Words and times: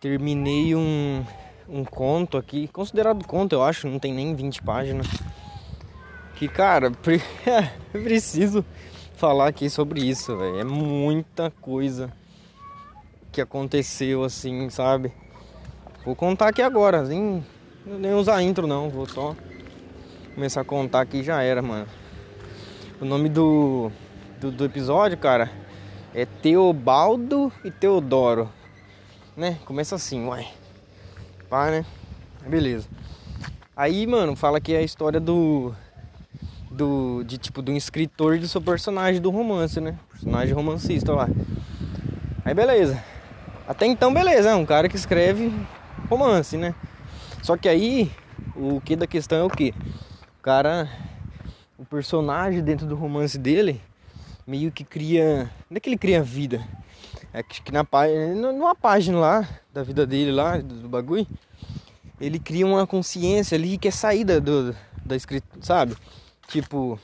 terminei 0.00 0.74
um, 0.74 1.24
um 1.68 1.84
conto 1.84 2.36
aqui, 2.36 2.68
considerado 2.68 3.26
conto, 3.26 3.54
eu 3.54 3.62
acho, 3.62 3.88
não 3.88 3.98
tem 3.98 4.12
nem 4.12 4.34
20 4.34 4.62
páginas. 4.62 5.06
Que, 6.36 6.48
cara, 6.48 6.90
pre 7.02 7.20
preciso 7.92 8.64
falar 9.16 9.48
aqui 9.48 9.68
sobre 9.68 10.00
isso. 10.00 10.32
É 10.60 10.64
muita 10.64 11.50
coisa 11.60 12.12
que 13.32 13.40
aconteceu 13.40 14.24
assim, 14.24 14.70
sabe? 14.70 15.12
Vou 16.04 16.14
contar 16.14 16.48
aqui 16.48 16.62
agora, 16.62 17.02
nem, 17.02 17.44
nem 17.84 18.14
usar 18.14 18.42
intro 18.42 18.66
não, 18.66 18.88
vou 18.88 19.06
só 19.06 19.34
começar 20.34 20.60
a 20.60 20.64
contar 20.64 21.00
aqui 21.00 21.22
já 21.22 21.42
era, 21.42 21.60
mano. 21.60 21.86
O 23.00 23.04
nome 23.04 23.28
do, 23.28 23.90
do, 24.40 24.52
do 24.52 24.64
episódio, 24.64 25.18
cara, 25.18 25.50
é 26.14 26.24
Teobaldo 26.24 27.52
e 27.64 27.70
Teodoro, 27.70 28.48
né? 29.38 29.56
Começa 29.64 29.94
assim, 29.94 30.26
uai. 30.26 30.48
Pá, 31.48 31.70
né? 31.70 31.86
Beleza. 32.44 32.88
Aí, 33.76 34.04
mano, 34.04 34.34
fala 34.34 34.60
que 34.60 34.74
é 34.74 34.78
a 34.78 34.82
história 34.82 35.20
do 35.20 35.72
do 36.70 37.24
de 37.24 37.38
tipo 37.38 37.62
do 37.62 37.72
escritor 37.72 38.36
e 38.36 38.40
do 38.40 38.48
seu 38.48 38.60
personagem 38.60 39.22
do 39.22 39.30
romance, 39.30 39.80
né? 39.80 39.96
Personagem 40.10 40.52
romancista 40.52 41.12
lá. 41.12 41.28
Aí 42.44 42.52
beleza. 42.52 43.02
Até 43.66 43.86
então 43.86 44.12
beleza, 44.12 44.50
é 44.50 44.54
um 44.54 44.66
cara 44.66 44.88
que 44.88 44.96
escreve 44.96 45.52
romance, 46.10 46.56
né? 46.56 46.74
Só 47.42 47.56
que 47.56 47.68
aí 47.68 48.10
o 48.56 48.80
que 48.80 48.96
da 48.96 49.06
questão 49.06 49.38
é 49.38 49.44
o 49.44 49.50
que? 49.50 49.72
O 50.38 50.42
cara 50.42 50.88
o 51.78 51.84
personagem 51.84 52.60
dentro 52.60 52.86
do 52.86 52.96
romance 52.96 53.38
dele 53.38 53.80
meio 54.44 54.72
que 54.72 54.82
cria, 54.82 55.48
não 55.70 55.76
é 55.76 55.80
que 55.80 55.88
ele 55.88 55.96
cria 55.96 56.22
vida. 56.22 56.66
É 57.38 57.42
que 57.44 57.70
na 57.70 57.84
página, 57.84 58.50
numa 58.50 58.74
página 58.74 59.16
lá 59.16 59.48
da 59.72 59.84
vida 59.84 60.04
dele 60.04 60.32
lá, 60.32 60.56
do 60.58 60.88
bagulho, 60.88 61.24
ele 62.20 62.36
cria 62.36 62.66
uma 62.66 62.84
consciência 62.84 63.56
ali 63.56 63.78
que 63.78 63.86
é 63.86 63.92
saída 63.92 64.40
do, 64.40 64.74
da 65.06 65.14
escrita, 65.14 65.46
sabe? 65.60 65.96
Tipo, 66.48 66.98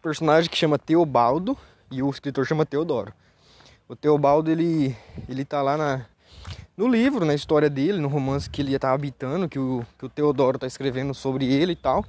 personagem 0.00 0.48
que 0.48 0.56
chama 0.56 0.78
Teobaldo 0.78 1.58
e 1.90 2.00
o 2.04 2.08
escritor 2.08 2.46
chama 2.46 2.64
Teodoro. 2.64 3.12
O 3.88 3.96
Teobaldo 3.96 4.48
ele 4.48 4.96
ele 5.28 5.44
tá 5.44 5.60
lá 5.60 5.76
na 5.76 6.06
no 6.76 6.86
livro, 6.86 7.24
na 7.24 7.34
história 7.34 7.68
dele, 7.68 7.98
no 7.98 8.06
romance 8.06 8.48
que 8.48 8.62
ele 8.62 8.72
está 8.72 8.92
habitando, 8.92 9.48
que 9.48 9.58
o, 9.58 9.84
que 9.98 10.06
o 10.06 10.08
Teodoro 10.08 10.56
está 10.56 10.68
escrevendo 10.68 11.12
sobre 11.14 11.52
ele 11.52 11.72
e 11.72 11.76
tal. 11.76 12.04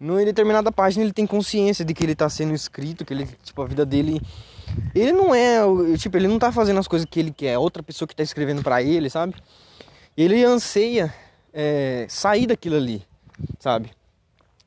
Em 0.00 0.24
determinada 0.24 0.72
página 0.72 1.04
ele 1.04 1.12
tem 1.12 1.26
consciência 1.26 1.84
de 1.84 1.92
que 1.92 2.02
ele 2.02 2.12
está 2.12 2.28
sendo 2.28 2.54
escrito, 2.54 3.04
que 3.04 3.12
ele, 3.12 3.28
tipo, 3.42 3.60
a 3.60 3.66
vida 3.66 3.84
dele. 3.84 4.20
Ele 4.94 5.12
não 5.12 5.34
é, 5.34 5.60
tipo, 5.98 6.16
ele 6.16 6.26
não 6.26 6.36
está 6.36 6.50
fazendo 6.50 6.80
as 6.80 6.88
coisas 6.88 7.06
que 7.10 7.20
ele 7.20 7.30
quer, 7.30 7.52
é 7.52 7.58
outra 7.58 7.82
pessoa 7.82 8.06
que 8.08 8.14
está 8.14 8.22
escrevendo 8.22 8.62
para 8.62 8.82
ele, 8.82 9.10
sabe? 9.10 9.34
Ele 10.16 10.42
anseia 10.44 11.12
é, 11.52 12.06
sair 12.08 12.46
daquilo 12.46 12.76
ali, 12.76 13.02
sabe? 13.58 13.90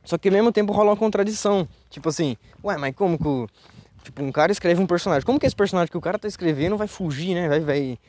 Só 0.03 0.17
que 0.17 0.27
ao 0.27 0.33
mesmo 0.33 0.51
tempo 0.51 0.73
rola 0.73 0.91
uma 0.91 0.97
contradição. 0.97 1.67
Tipo 1.89 2.09
assim, 2.09 2.37
ué, 2.63 2.77
mas 2.77 2.93
como 2.95 3.17
que. 3.17 3.53
Tipo, 4.03 4.21
um 4.21 4.31
cara 4.31 4.51
escreve 4.51 4.81
um 4.81 4.85
personagem. 4.85 5.25
Como 5.25 5.39
que 5.39 5.45
esse 5.45 5.55
personagem 5.55 5.89
que 5.89 5.97
o 5.97 6.01
cara 6.01 6.19
tá 6.19 6.27
escrevendo 6.27 6.77
vai 6.77 6.87
fugir, 6.87 7.33
né? 7.33 7.47
Vai, 7.47 7.59
vai. 7.61 7.99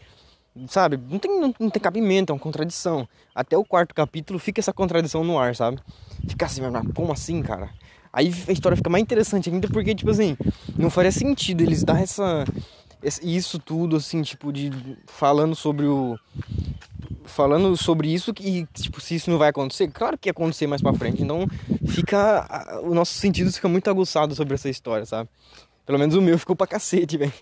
Sabe? 0.68 0.96
Não 0.96 1.18
tem, 1.18 1.40
não, 1.40 1.54
não 1.58 1.70
tem 1.70 1.82
cabimento, 1.82 2.32
é 2.32 2.34
uma 2.34 2.40
contradição. 2.40 3.08
Até 3.34 3.58
o 3.58 3.64
quarto 3.64 3.94
capítulo 3.94 4.38
fica 4.38 4.60
essa 4.60 4.72
contradição 4.72 5.24
no 5.24 5.38
ar, 5.38 5.56
sabe? 5.56 5.80
Fica 6.28 6.46
assim, 6.46 6.60
mas 6.62 6.86
como 6.94 7.12
assim, 7.12 7.42
cara? 7.42 7.70
Aí 8.12 8.32
a 8.46 8.52
história 8.52 8.76
fica 8.76 8.88
mais 8.88 9.02
interessante 9.02 9.50
ainda 9.50 9.66
porque, 9.68 9.94
tipo 9.94 10.10
assim, 10.10 10.36
não 10.78 10.88
faria 10.88 11.10
sentido 11.10 11.62
eles 11.62 11.82
dar 11.82 12.00
essa. 12.00 12.44
Isso 13.22 13.58
tudo, 13.58 13.96
assim, 13.96 14.22
tipo, 14.22 14.52
de. 14.52 14.70
Falando 15.06 15.56
sobre 15.56 15.86
o 15.86 16.16
falando 17.24 17.76
sobre 17.76 18.12
isso 18.12 18.32
e 18.38 18.66
tipo 18.74 19.00
se 19.00 19.14
isso 19.14 19.30
não 19.30 19.38
vai 19.38 19.48
acontecer, 19.48 19.88
claro 19.88 20.16
que 20.16 20.28
ia 20.28 20.30
acontecer 20.30 20.66
mais 20.66 20.82
para 20.82 20.92
frente. 20.92 21.22
Então 21.22 21.46
fica 21.86 22.80
o 22.82 22.94
nosso 22.94 23.14
sentido 23.14 23.50
fica 23.52 23.68
muito 23.68 23.88
aguçado 23.88 24.34
sobre 24.34 24.54
essa 24.54 24.68
história, 24.68 25.06
sabe? 25.06 25.28
Pelo 25.86 25.98
menos 25.98 26.14
o 26.14 26.22
meu 26.22 26.36
ficou 26.38 26.56
pra 26.56 26.66
cacete, 26.66 27.16
velho. 27.16 27.32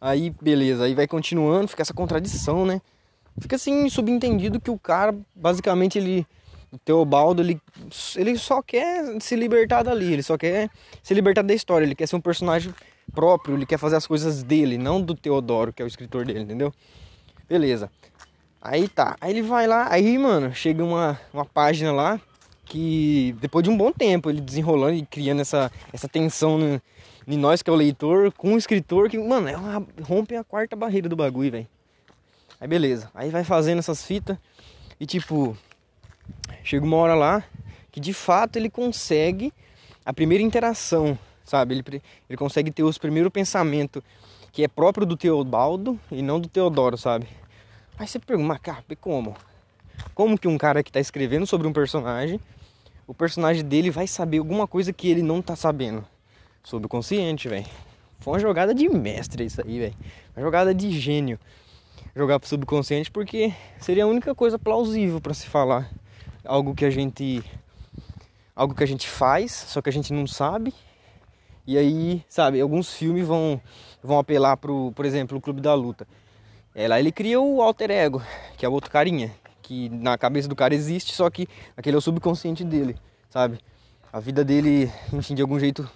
Aí 0.00 0.30
beleza, 0.40 0.84
aí 0.84 0.94
vai 0.94 1.06
continuando, 1.06 1.68
fica 1.68 1.82
essa 1.82 1.94
contradição, 1.94 2.66
né? 2.66 2.80
Fica 3.40 3.56
assim 3.56 3.88
subentendido 3.88 4.60
que 4.60 4.70
o 4.70 4.78
cara 4.78 5.14
basicamente 5.34 5.98
ele 5.98 6.26
o 6.72 6.78
Teobaldo, 6.78 7.42
ele, 7.42 7.60
ele 8.16 8.36
só 8.36 8.60
quer 8.60 9.20
se 9.20 9.36
libertar 9.36 9.82
dali, 9.82 10.12
ele 10.12 10.22
só 10.22 10.36
quer 10.36 10.68
se 11.02 11.14
libertar 11.14 11.42
da 11.42 11.54
história, 11.54 11.84
ele 11.84 11.94
quer 11.94 12.06
ser 12.06 12.16
um 12.16 12.20
personagem 12.20 12.74
próprio, 13.14 13.56
ele 13.56 13.66
quer 13.66 13.78
fazer 13.78 13.96
as 13.96 14.06
coisas 14.06 14.42
dele, 14.42 14.76
não 14.76 15.00
do 15.00 15.14
Teodoro, 15.14 15.72
que 15.72 15.80
é 15.80 15.84
o 15.84 15.88
escritor 15.88 16.24
dele, 16.24 16.40
entendeu? 16.40 16.72
Beleza. 17.48 17.90
Aí 18.60 18.88
tá, 18.88 19.16
aí 19.20 19.30
ele 19.30 19.42
vai 19.42 19.66
lá, 19.66 19.86
aí, 19.90 20.18
mano, 20.18 20.52
chega 20.52 20.82
uma, 20.82 21.18
uma 21.32 21.44
página 21.44 21.92
lá 21.92 22.20
que 22.64 23.34
depois 23.40 23.62
de 23.62 23.70
um 23.70 23.76
bom 23.76 23.92
tempo 23.92 24.28
ele 24.28 24.40
desenrolando 24.40 24.94
e 24.94 25.06
criando 25.06 25.40
essa, 25.40 25.70
essa 25.92 26.08
tensão 26.08 26.58
no, 26.58 26.82
em 27.26 27.36
nós 27.36 27.62
que 27.62 27.68
é 27.68 27.72
o 27.72 27.76
leitor 27.76 28.32
com 28.32 28.54
o 28.54 28.58
escritor 28.58 29.10
que, 29.10 29.18
mano, 29.18 29.48
é 29.48 29.56
uma, 29.56 29.86
rompe 30.02 30.36
a 30.36 30.44
quarta 30.44 30.76
barreira 30.76 31.08
do 31.08 31.16
bagulho, 31.16 31.50
velho. 31.50 31.68
Aí 32.60 32.68
beleza, 32.68 33.10
aí 33.14 33.30
vai 33.30 33.44
fazendo 33.44 33.80
essas 33.80 34.02
fitas 34.02 34.38
e 34.98 35.04
tipo, 35.04 35.56
chega 36.62 36.84
uma 36.84 36.96
hora 36.96 37.14
lá 37.14 37.44
que 37.90 38.00
de 38.00 38.14
fato 38.14 38.56
ele 38.56 38.70
consegue 38.70 39.52
a 40.04 40.12
primeira 40.12 40.42
interação, 40.42 41.18
sabe? 41.44 41.74
Ele, 41.74 42.02
ele 42.28 42.36
consegue 42.36 42.70
ter 42.70 42.82
os 42.82 42.96
primeiros 42.96 43.32
pensamentos 43.32 44.02
que 44.52 44.62
é 44.62 44.68
próprio 44.68 45.06
do 45.06 45.16
Teobaldo 45.16 46.00
e 46.10 46.22
não 46.22 46.40
do 46.40 46.48
Teodoro, 46.48 46.96
sabe? 46.96 47.26
Aí 47.98 48.06
você 48.06 48.18
pergunta, 48.18 48.48
mas 48.48 48.58
cara, 48.58 48.84
como? 49.00 49.36
Como 50.14 50.38
que 50.38 50.48
um 50.48 50.56
cara 50.56 50.82
que 50.82 50.92
tá 50.92 51.00
escrevendo 51.00 51.46
sobre 51.46 51.66
um 51.66 51.72
personagem, 51.72 52.40
o 53.06 53.12
personagem 53.12 53.64
dele 53.64 53.90
vai 53.90 54.06
saber 54.06 54.38
alguma 54.38 54.66
coisa 54.66 54.92
que 54.92 55.08
ele 55.08 55.22
não 55.22 55.42
tá 55.42 55.56
sabendo? 55.56 56.06
Sobre 56.66 56.86
o 56.86 56.88
consciente, 56.88 57.48
velho. 57.48 57.64
Foi 58.18 58.32
uma 58.32 58.40
jogada 58.40 58.74
de 58.74 58.88
mestre 58.88 59.44
isso 59.44 59.62
aí, 59.64 59.78
velho. 59.78 59.94
Uma 60.36 60.42
jogada 60.42 60.74
de 60.74 60.90
gênio. 60.90 61.38
Jogar 62.12 62.40
pro 62.40 62.48
subconsciente 62.48 63.08
porque 63.08 63.54
seria 63.78 64.02
a 64.02 64.06
única 64.08 64.34
coisa 64.34 64.58
plausível 64.58 65.20
para 65.20 65.32
se 65.32 65.46
falar. 65.46 65.88
Algo 66.44 66.74
que 66.74 66.84
a 66.84 66.90
gente 66.90 67.40
algo 68.56 68.74
que 68.74 68.82
a 68.82 68.86
gente 68.86 69.06
faz, 69.06 69.52
só 69.52 69.80
que 69.80 69.88
a 69.88 69.92
gente 69.92 70.12
não 70.12 70.26
sabe. 70.26 70.74
E 71.64 71.78
aí, 71.78 72.24
sabe, 72.28 72.60
alguns 72.60 72.92
filmes 72.92 73.24
vão 73.24 73.60
vão 74.02 74.18
apelar 74.18 74.56
pro, 74.56 74.90
por 74.96 75.04
exemplo, 75.04 75.38
o 75.38 75.40
Clube 75.40 75.60
da 75.60 75.72
Luta. 75.72 76.04
É, 76.74 76.88
lá 76.88 76.98
ele 76.98 77.12
cria 77.12 77.40
o 77.40 77.62
alter 77.62 77.92
ego, 77.92 78.20
que 78.58 78.66
é 78.66 78.68
o 78.68 78.72
outro 78.72 78.90
carinha, 78.90 79.32
que 79.62 79.88
na 79.90 80.18
cabeça 80.18 80.48
do 80.48 80.56
cara 80.56 80.74
existe, 80.74 81.14
só 81.14 81.30
que 81.30 81.46
aquele 81.76 81.94
é 81.94 81.98
o 81.98 82.02
subconsciente 82.02 82.64
dele, 82.64 82.96
sabe? 83.30 83.60
A 84.12 84.18
vida 84.18 84.44
dele, 84.44 84.90
enfim, 85.12 85.36
de 85.36 85.42
algum 85.42 85.60
jeito. 85.60 85.88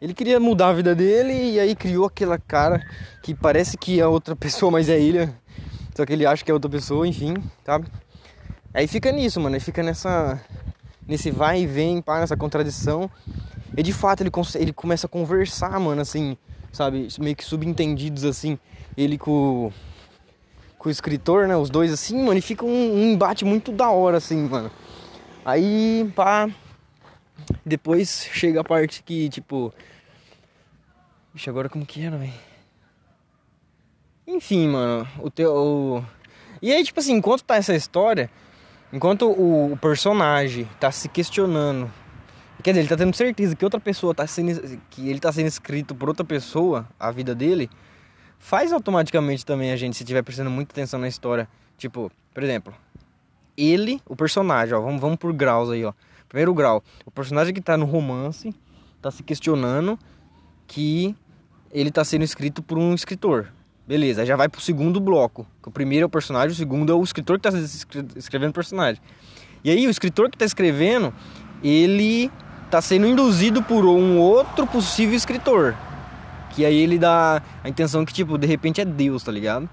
Ele 0.00 0.14
queria 0.14 0.40
mudar 0.40 0.68
a 0.68 0.72
vida 0.72 0.94
dele 0.94 1.32
e 1.32 1.60
aí 1.60 1.74
criou 1.76 2.06
aquela 2.06 2.38
cara 2.38 2.84
que 3.22 3.34
parece 3.34 3.76
que 3.76 4.00
é 4.00 4.06
outra 4.06 4.34
pessoa, 4.36 4.72
mas 4.72 4.88
é 4.88 5.00
ele. 5.00 5.28
Só 5.94 6.06
que 6.06 6.12
ele 6.12 6.24
acha 6.24 6.44
que 6.44 6.50
é 6.50 6.54
outra 6.54 6.70
pessoa, 6.70 7.06
enfim, 7.06 7.34
sabe? 7.64 7.86
Aí 8.72 8.86
fica 8.86 9.12
nisso, 9.12 9.40
mano. 9.40 9.54
Aí 9.54 9.60
fica 9.60 9.82
nessa. 9.82 10.40
Nesse 11.06 11.30
vai 11.30 11.62
e 11.62 11.66
vem, 11.66 12.00
pá, 12.00 12.20
nessa 12.20 12.36
contradição. 12.36 13.10
E 13.76 13.82
de 13.82 13.92
fato 13.92 14.22
ele, 14.22 14.30
ele 14.54 14.72
começa 14.72 15.06
a 15.06 15.10
conversar, 15.10 15.78
mano, 15.80 16.00
assim, 16.00 16.36
sabe? 16.72 17.08
Meio 17.18 17.36
que 17.36 17.44
subentendidos 17.44 18.24
assim 18.24 18.58
ele 18.96 19.18
com, 19.18 19.72
com 20.78 20.88
o 20.88 20.92
escritor, 20.92 21.46
né? 21.46 21.56
Os 21.56 21.70
dois 21.70 21.92
assim, 21.92 22.22
mano, 22.22 22.38
e 22.38 22.42
fica 22.42 22.64
um, 22.64 22.94
um 22.94 23.12
embate 23.12 23.44
muito 23.44 23.72
da 23.72 23.90
hora, 23.90 24.18
assim, 24.18 24.48
mano. 24.48 24.70
Aí, 25.44 26.10
pá. 26.14 26.48
Depois 27.64 28.28
chega 28.32 28.60
a 28.60 28.64
parte 28.64 29.02
que, 29.02 29.28
tipo. 29.28 29.72
Vixe, 31.32 31.48
agora 31.48 31.68
como 31.68 31.86
que 31.86 32.04
era, 32.04 32.16
velho? 32.16 32.32
Enfim, 34.26 34.68
mano, 34.68 35.06
o 35.18 35.30
teu. 35.30 35.54
O... 35.54 36.04
E 36.60 36.72
aí, 36.72 36.82
tipo 36.84 36.98
assim, 37.00 37.14
enquanto 37.14 37.44
tá 37.44 37.56
essa 37.56 37.74
história, 37.74 38.30
enquanto 38.92 39.28
o, 39.28 39.72
o, 39.72 39.76
personagem 39.76 40.68
tá 40.78 40.90
se 40.90 41.08
questionando. 41.08 41.90
Quer 42.62 42.72
dizer, 42.72 42.80
ele 42.80 42.88
tá 42.88 42.96
tendo 42.96 43.14
certeza 43.14 43.56
que 43.56 43.64
outra 43.64 43.80
pessoa 43.80 44.14
tá 44.14 44.26
sendo. 44.26 44.78
que 44.90 45.08
ele 45.08 45.20
tá 45.20 45.32
sendo 45.32 45.46
escrito 45.46 45.94
por 45.94 46.08
outra 46.08 46.24
pessoa, 46.24 46.86
a 46.98 47.10
vida 47.10 47.34
dele 47.34 47.70
faz 48.38 48.72
automaticamente 48.72 49.44
também 49.46 49.70
a 49.70 49.76
gente, 49.76 49.96
se 49.96 50.04
tiver 50.04 50.22
prestando 50.22 50.50
muita 50.50 50.72
atenção 50.72 50.98
na 50.98 51.06
história. 51.06 51.48
Tipo, 51.76 52.10
por 52.34 52.42
exemplo, 52.42 52.74
ele, 53.56 54.00
o 54.06 54.16
personagem, 54.16 54.74
ó, 54.74 54.80
vamos, 54.80 55.00
vamos 55.00 55.16
por 55.16 55.32
graus 55.32 55.70
aí, 55.70 55.84
ó. 55.84 55.92
Primeiro 56.28 56.52
grau, 56.54 56.82
o 57.04 57.10
personagem 57.10 57.52
que 57.52 57.60
tá 57.60 57.76
no 57.76 57.84
romance 57.84 58.54
tá 59.00 59.10
se 59.10 59.22
questionando 59.22 59.98
que 60.70 61.16
ele 61.72 61.90
tá 61.90 62.04
sendo 62.04 62.22
escrito 62.22 62.62
por 62.62 62.78
um 62.78 62.94
escritor. 62.94 63.48
Beleza, 63.88 64.24
já 64.24 64.36
vai 64.36 64.48
pro 64.48 64.60
segundo 64.60 65.00
bloco. 65.00 65.44
O 65.66 65.70
primeiro 65.70 66.04
é 66.04 66.06
o 66.06 66.08
personagem, 66.08 66.52
o 66.52 66.54
segundo 66.54 66.92
é 66.92 66.94
o 66.94 67.02
escritor 67.02 67.40
que 67.40 67.50
tá 67.50 67.58
escrevendo 68.14 68.50
o 68.50 68.54
personagem. 68.54 69.02
E 69.64 69.70
aí 69.70 69.84
o 69.84 69.90
escritor 69.90 70.30
que 70.30 70.38
tá 70.38 70.44
escrevendo, 70.44 71.12
ele 71.62 72.30
tá 72.70 72.80
sendo 72.80 73.04
induzido 73.04 73.64
por 73.64 73.84
um 73.84 74.16
outro 74.18 74.64
possível 74.64 75.16
escritor. 75.16 75.74
Que 76.50 76.64
aí 76.64 76.76
ele 76.76 76.98
dá 76.98 77.42
a 77.64 77.68
intenção 77.68 78.04
que, 78.04 78.12
tipo, 78.12 78.38
de 78.38 78.46
repente 78.46 78.80
é 78.80 78.84
Deus, 78.84 79.24
tá 79.24 79.32
ligado? 79.32 79.68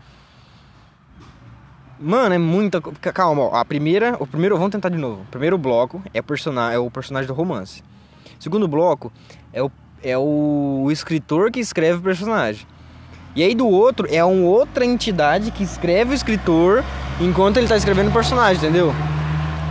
Mano, 2.00 2.34
é 2.34 2.40
muita. 2.40 2.82
Calma, 2.82 3.44
ó. 3.44 3.56
A 3.56 3.64
primeira. 3.64 4.18
O 4.20 4.26
primeiro. 4.26 4.56
Vamos 4.56 4.72
tentar 4.72 4.90
de 4.90 4.98
novo. 4.98 5.22
O 5.22 5.26
primeiro 5.26 5.58
bloco 5.60 6.02
é, 6.12 6.22
personagem, 6.24 6.76
é 6.76 6.80
o 6.80 6.90
personagem 6.90 7.28
do 7.28 7.34
romance. 7.34 7.84
O 8.40 8.44
segundo 8.44 8.68
bloco 8.68 9.12
é 9.54 9.62
o, 9.64 9.72
é 10.04 10.18
o 10.18 10.88
escritor 10.92 11.52
que 11.52 11.60
escreve 11.60 12.00
o 12.00 12.02
personagem. 12.02 12.66
E 13.36 13.44
aí 13.44 13.54
do 13.54 13.68
outro 13.68 14.08
é 14.10 14.24
uma 14.24 14.48
outra 14.48 14.86
entidade 14.86 15.52
que 15.52 15.64
escreve 15.64 16.12
o 16.12 16.14
escritor 16.14 16.84
enquanto 17.22 17.58
ele 17.58 17.68
tá 17.68 17.78
escrevendo 17.78 18.10
o 18.10 18.14
personagem, 18.14 18.58
entendeu? 18.58 18.94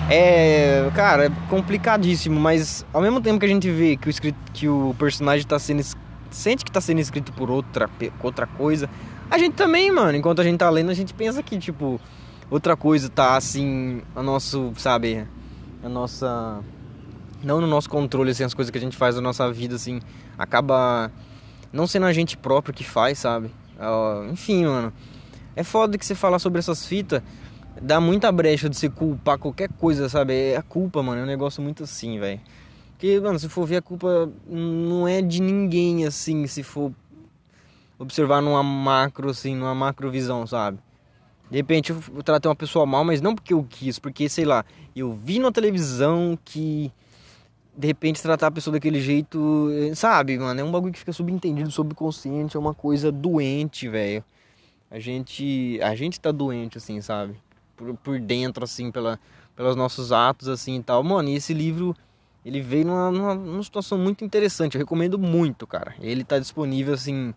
É, 0.09 0.89
cara, 0.95 1.27
é 1.27 1.31
complicadíssimo, 1.51 2.39
mas 2.39 2.87
ao 2.93 3.03
mesmo 3.03 3.21
tempo 3.21 3.41
que 3.41 3.47
a 3.47 3.49
gente 3.49 3.69
vê 3.69 3.97
que 3.97 4.09
o, 4.09 4.11
escrito, 4.11 4.39
que 4.53 4.69
o 4.69 4.95
personagem 4.99 5.45
tá 5.45 5.59
sendo 5.59 5.83
sente 6.31 6.65
que 6.65 6.71
tá 6.71 6.81
sendo 6.81 7.01
escrito 7.01 7.33
por 7.33 7.51
outra, 7.51 7.89
outra 8.23 8.47
coisa, 8.47 8.89
a 9.31 9.39
gente 9.39 9.55
também, 9.55 9.91
mano, 9.91 10.17
enquanto 10.17 10.41
a 10.41 10.45
gente 10.45 10.59
tá 10.59 10.71
lendo, 10.71 10.91
a 10.91 10.95
gente 10.95 11.13
pensa 11.13 11.43
que 11.43 11.59
tipo 11.59 12.01
outra 12.49 12.77
coisa 12.77 13.09
tá 13.09 13.37
assim, 13.37 14.01
a 14.15 14.23
nosso, 14.23 14.73
sabe, 14.77 15.27
a 15.83 15.89
nossa 15.89 16.61
não 17.43 17.61
no 17.61 17.67
nosso 17.67 17.89
controle 17.89 18.31
assim 18.31 18.45
as 18.45 18.55
coisas 18.55 18.71
que 18.71 18.79
a 18.79 18.81
gente 18.81 18.97
faz 18.97 19.15
na 19.15 19.21
nossa 19.21 19.51
vida 19.53 19.77
assim, 19.77 20.01
acaba 20.39 21.11
não 21.73 21.87
sendo 21.87 22.07
a 22.07 22.13
gente 22.13 22.37
próprio 22.37 22.75
que 22.75 22.85
faz, 22.85 23.19
sabe? 23.19 23.51
Uh, 23.79 24.31
enfim, 24.33 24.65
mano. 24.65 24.93
É 25.55 25.63
foda 25.63 25.97
que 25.97 26.05
você 26.05 26.15
falar 26.15 26.39
sobre 26.39 26.59
essas 26.59 26.87
fitas 26.87 27.23
dá 27.81 28.01
muita 28.01 28.33
brecha 28.33 28.69
de 28.69 28.77
se 28.77 28.89
culpar 28.89 29.39
qualquer 29.39 29.71
coisa, 29.71 30.09
sabe? 30.09 30.35
É 30.35 30.57
a 30.57 30.63
culpa, 30.63 31.03
mano, 31.03 31.21
é 31.21 31.25
um 31.25 31.27
negócio 31.27 31.63
muito 31.63 31.85
assim, 31.85 32.19
velho. 32.19 32.41
Porque, 32.93 33.21
mano, 33.21 33.39
se 33.39 33.49
for 33.49 33.67
ver 33.67 33.77
a 33.77 33.83
culpa 33.83 34.31
não 34.49 35.07
é 35.07 35.21
de 35.21 35.41
ninguém 35.43 36.07
assim, 36.07 36.47
se 36.47 36.63
for 36.63 36.93
observar 37.99 38.41
numa 38.41 38.63
macro 38.63 39.31
assim, 39.31 39.55
numa 39.55 39.75
macro 39.75 40.11
visão, 40.11 40.47
sabe? 40.47 40.79
De 41.51 41.59
repente 41.59 41.93
eu 41.93 42.23
tratei 42.23 42.49
uma 42.49 42.57
pessoa 42.57 42.85
mal, 42.87 43.05
mas 43.05 43.21
não 43.21 43.35
porque 43.35 43.53
eu 43.55 43.65
quis, 43.69 43.99
porque 43.99 44.29
sei 44.29 44.45
lá, 44.45 44.65
eu 44.95 45.13
vi 45.13 45.39
na 45.39 45.53
televisão 45.53 46.39
que 46.45 46.91
de 47.77 47.87
repente 47.87 48.23
tratar 48.23 48.47
a 48.47 48.51
pessoa 48.51 48.73
daquele 48.73 49.01
jeito, 49.01 49.69
sabe, 49.95 50.39
mano, 50.39 50.61
é 50.61 50.65
um 50.65 50.71
bagulho 50.71 50.93
que 50.93 50.99
fica 50.99 51.13
subentendido, 51.13 51.71
subconsciente, 51.71 52.57
é 52.57 52.61
uma 52.61 52.75
coisa 52.75 53.13
doente, 53.13 53.89
velho. 53.89 54.25
A 54.91 54.99
gente, 54.99 55.79
a 55.83 55.95
gente 55.95 56.21
tá 56.21 56.31
doente 56.31 56.79
assim, 56.79 57.01
sabe? 57.01 57.37
Por, 57.77 57.95
por 57.97 58.19
dentro 58.19 58.65
assim, 58.65 58.91
pela 58.91 59.19
pelos 59.57 59.75
nossos 59.75 60.13
atos 60.13 60.49
assim 60.49 60.77
e 60.77 60.83
tal. 60.83 61.03
Mano, 61.03 61.31
e 61.31 61.35
esse 61.35 61.55
livro 61.55 61.97
ele 62.45 62.61
veio 62.61 62.87
numa, 62.87 63.11
numa, 63.11 63.35
numa, 63.35 63.63
situação 63.63 63.99
muito 63.99 64.25
interessante. 64.25 64.77
Eu 64.77 64.79
recomendo 64.79 65.19
muito, 65.19 65.67
cara. 65.67 65.95
Ele 65.99 66.23
tá 66.23 66.39
disponível 66.39 66.95
assim. 66.95 67.35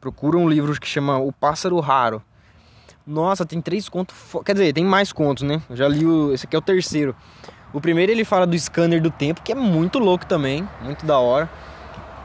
Procura 0.00 0.36
um 0.36 0.48
livro 0.48 0.78
que 0.78 0.86
chama 0.86 1.18
O 1.18 1.32
Pássaro 1.32 1.80
Raro. 1.80 2.22
Nossa, 3.04 3.44
tem 3.44 3.60
três 3.60 3.88
contos. 3.88 4.14
Quer 4.44 4.52
dizer, 4.52 4.72
tem 4.72 4.84
mais 4.84 5.12
contos, 5.12 5.42
né? 5.42 5.60
Eu 5.68 5.74
já 5.74 5.88
li 5.88 6.06
o. 6.06 6.32
Esse 6.32 6.46
aqui 6.46 6.54
é 6.54 6.58
o 6.58 6.62
terceiro. 6.62 7.16
O 7.72 7.80
primeiro 7.80 8.12
ele 8.12 8.24
fala 8.24 8.46
do 8.46 8.58
scanner 8.58 9.00
do 9.00 9.10
tempo, 9.10 9.42
que 9.42 9.52
é 9.52 9.54
muito 9.54 9.98
louco 9.98 10.26
também, 10.26 10.68
muito 10.82 11.06
da 11.06 11.18
hora. 11.18 11.48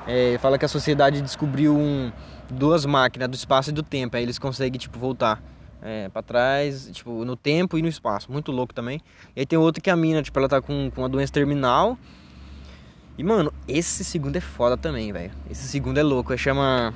É, 0.05 0.37
fala 0.39 0.57
que 0.57 0.65
a 0.65 0.67
sociedade 0.67 1.21
descobriu 1.21 1.75
um, 1.75 2.11
duas 2.49 2.85
máquinas 2.85 3.29
do 3.29 3.35
espaço 3.35 3.69
e 3.69 3.73
do 3.73 3.83
tempo, 3.83 4.17
aí 4.17 4.23
eles 4.23 4.39
conseguem 4.39 4.79
tipo 4.79 4.97
voltar 4.97 5.41
é, 5.81 6.09
para 6.09 6.21
trás, 6.21 6.89
tipo 6.91 7.23
no 7.23 7.35
tempo 7.35 7.77
e 7.77 7.81
no 7.81 7.87
espaço, 7.87 8.31
muito 8.31 8.51
louco 8.51 8.73
também. 8.73 9.01
E 9.35 9.41
aí 9.41 9.45
tem 9.45 9.57
outro 9.57 9.81
que 9.81 9.89
a 9.89 9.95
mina, 9.95 10.21
tipo, 10.21 10.37
ela 10.37 10.49
tá 10.49 10.61
com, 10.61 10.91
com 10.93 11.01
uma 11.01 11.09
doença 11.09 11.31
terminal. 11.31 11.97
E 13.17 13.23
mano, 13.23 13.51
esse 13.67 14.03
segundo 14.03 14.35
é 14.35 14.41
foda 14.41 14.77
também, 14.77 15.11
velho. 15.11 15.31
Esse 15.49 15.67
segundo 15.67 15.97
é 15.97 16.03
louco, 16.03 16.33
é 16.33 16.37
chama 16.37 16.93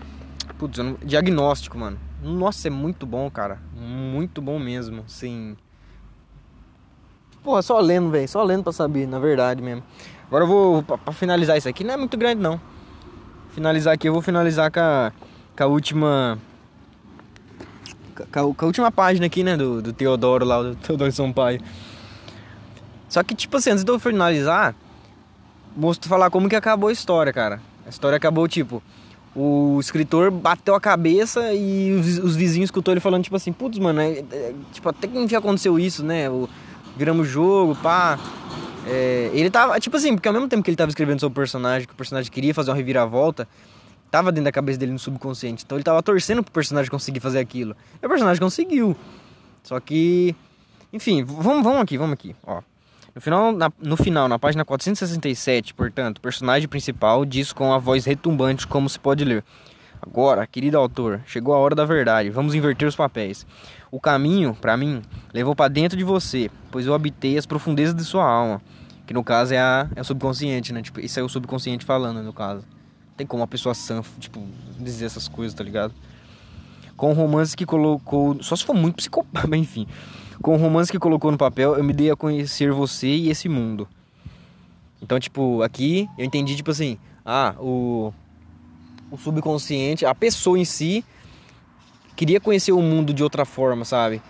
putz, 0.58 0.78
diagnóstico, 1.04 1.78
mano. 1.78 1.98
Nossa, 2.22 2.68
é 2.68 2.72
muito 2.72 3.06
bom, 3.06 3.30
cara. 3.32 3.60
Muito 3.74 4.42
bom 4.42 4.60
mesmo, 4.60 5.04
sim. 5.08 5.56
Porra, 7.44 7.62
só 7.62 7.80
lendo, 7.80 8.10
velho. 8.10 8.28
Só 8.28 8.44
lendo 8.44 8.64
pra 8.64 8.72
saber, 8.72 9.08
na 9.08 9.20
verdade 9.20 9.62
mesmo. 9.62 9.84
Agora 10.28 10.44
eu 10.44 10.48
vou, 10.48 10.84
pra, 10.84 10.98
pra, 10.98 11.14
finalizar 11.14 11.58
isso 11.58 11.68
aqui, 11.68 11.84
não 11.84 11.94
é 11.94 11.98
muito 11.98 12.16
grande 12.18 12.42
não. 12.42 12.60
Finalizar 13.52 13.94
aqui, 13.94 14.08
eu 14.08 14.14
vou 14.14 14.22
finalizar 14.22 14.72
com 14.72 14.80
a, 14.80 15.12
com 15.58 15.64
a 15.64 15.68
última. 15.68 16.40
Com 18.16 18.24
a, 18.24 18.54
com 18.54 18.66
a, 18.66 18.66
última 18.66 18.92
página 18.92 19.26
aqui, 19.26 19.44
né? 19.44 19.58
Do, 19.58 19.82
do 19.82 19.92
Teodoro 19.92 20.46
lá, 20.46 20.62
do 20.62 20.76
Teodoro 20.76 21.12
Sampaio. 21.12 21.60
Só 23.10 23.22
que, 23.24 23.36
tipo 23.36 23.58
assim, 23.58 23.72
antes 23.72 23.84
de 23.84 23.92
eu 23.92 24.00
finalizar, 24.00 24.74
mostro 25.76 26.08
falar 26.08 26.30
como 26.30 26.48
que 26.48 26.56
acabou 26.56 26.90
a 26.90 26.94
história, 26.94 27.34
cara. 27.34 27.60
A 27.86 27.90
história 27.90 28.16
acabou, 28.16 28.48
tipo, 28.48 28.82
o 29.36 29.80
escritor 29.82 30.32
bateu 30.32 30.76
a 30.76 30.80
cabeça 30.80 31.54
e 31.54 31.92
os, 31.94 32.20
os 32.20 32.36
vizinhos 32.36 32.68
escutou 32.68 32.94
ele 32.94 33.02
falando, 33.02 33.24
tipo 33.24 33.36
assim, 33.36 33.52
putz, 33.52 33.80
mano, 33.80 34.00
é, 34.00 34.20
é, 34.32 34.54
tipo, 34.72 34.88
até 34.88 35.08
que 35.08 35.18
enfim 35.18 35.36
aconteceu 35.36 35.78
isso, 35.78 36.06
né? 36.06 36.30
O, 36.30 36.48
viramos 37.02 37.28
jogo, 37.28 37.76
pá. 37.76 38.20
É, 38.86 39.32
ele 39.34 39.50
tava, 39.50 39.80
tipo 39.80 39.98
assim, 39.98 40.14
porque 40.14 40.28
ao 40.28 40.34
mesmo 40.34 40.48
tempo 40.48 40.62
que 40.62 40.70
ele 40.70 40.78
tava 40.78 40.90
escrevendo 40.90 41.20
sobre 41.20 41.34
o 41.34 41.36
personagem, 41.36 41.88
que 41.88 41.94
o 41.94 41.98
personagem 41.98 42.32
queria 42.32 42.54
fazer 42.54 42.70
uma 42.70 42.78
reviravolta, 42.78 43.48
tava 44.12 44.32
dentro 44.32 44.46
da 44.46 44.52
cabeça 44.52 44.78
dele 44.78 44.92
no 44.92 45.00
subconsciente. 45.00 45.64
Então 45.66 45.78
ele 45.78 45.84
tava 45.84 46.04
torcendo 46.04 46.44
pro 46.44 46.52
personagem 46.52 46.92
conseguir 46.92 47.20
fazer 47.20 47.40
aquilo. 47.40 47.76
E 48.02 48.06
o 48.06 48.10
personagem 48.10 48.40
conseguiu. 48.40 48.96
Só 49.64 49.80
que. 49.80 50.36
Enfim, 50.94 51.24
vamos, 51.24 51.64
vamos 51.64 51.82
aqui, 51.82 51.98
vamos 51.98 52.14
aqui, 52.14 52.36
ó. 52.46 52.62
No 53.16 53.22
final, 53.22 53.52
na, 53.52 53.72
no 53.82 53.98
final, 53.98 54.28
na 54.28 54.38
página 54.38 54.64
467, 54.64 55.74
portanto, 55.74 56.20
o 56.20 56.22
personagem 56.22 56.68
principal 56.68 57.26
diz 57.26 57.52
com 57.52 57.74
a 57.74 57.78
voz 57.78 58.06
retumbante 58.06 58.68
como 58.68 58.88
se 58.88 59.00
pode 59.00 59.26
ler. 59.26 59.44
Agora, 60.02 60.48
querido 60.48 60.78
autor, 60.78 61.22
chegou 61.26 61.54
a 61.54 61.58
hora 61.58 61.76
da 61.76 61.86
verdade. 61.86 62.30
Vamos 62.30 62.56
inverter 62.56 62.88
os 62.88 62.96
papéis. 62.96 63.46
O 63.92 64.00
caminho, 64.00 64.56
para 64.56 64.78
mim, 64.78 65.02
levou 65.34 65.54
para 65.54 65.68
dentro 65.68 65.98
de 65.98 66.04
você, 66.06 66.50
pois 66.72 66.88
eu 66.88 66.94
habitei 66.94 67.38
as 67.38 67.46
profundezas 67.46 67.94
de 67.94 68.06
sua 68.06 68.24
alma. 68.24 68.62
Que 69.06 69.14
no 69.14 69.22
caso 69.22 69.54
é, 69.54 69.60
a, 69.60 69.90
é 69.94 70.00
o 70.00 70.06
subconsciente, 70.06 70.72
né? 70.72 70.82
Tipo, 70.82 71.02
isso 71.02 71.20
é 71.20 71.24
o 71.24 71.28
subconsciente 71.28 71.84
falando, 71.84 72.24
no 72.24 72.32
caso. 72.32 72.64
Tem 73.18 73.28
como 73.28 73.42
uma 73.42 73.48
pessoa 73.48 73.76
sã, 73.76 74.02
tipo, 74.18 74.42
dizer 74.80 75.06
essas 75.06 75.28
coisas, 75.28 75.54
tá 75.54 75.62
ligado? 75.62 75.94
Com 76.96 77.12
o 77.12 77.14
romance 77.14 77.58
que 77.58 77.66
colocou. 77.66 78.42
Só 78.42 78.56
se 78.56 78.64
for 78.64 78.74
muito 78.74 78.96
psicopata, 78.96 79.46
enfim. 79.58 79.86
Com 80.42 80.56
o 80.56 80.58
romance 80.58 80.90
que 80.90 80.98
colocou 80.98 81.30
no 81.30 81.38
papel, 81.38 81.76
eu 81.76 81.84
me 81.84 81.92
dei 81.92 82.10
a 82.10 82.16
conhecer 82.16 82.72
você 82.72 83.08
e 83.08 83.30
esse 83.30 83.50
mundo. 83.50 83.90
Então, 85.02 85.20
tipo, 85.20 85.62
aqui 85.62 86.08
eu 86.18 86.24
entendi, 86.24 86.56
tipo 86.56 86.72
assim, 86.72 86.98
ah, 87.26 87.56
o, 87.60 88.14
o 89.12 89.18
subconsciente, 89.18 90.06
a 90.06 90.16
pessoa 90.16 90.58
em 90.58 90.64
si 90.64 91.04
queria 92.22 92.40
conhecer 92.40 92.72
o 92.72 92.84
mundo 92.84 93.16
de 93.16 93.24
outra 93.24 93.46
forma, 93.46 93.84
sabe? 93.84 94.22